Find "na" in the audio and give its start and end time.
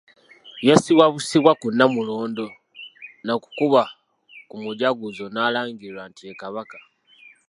3.25-3.33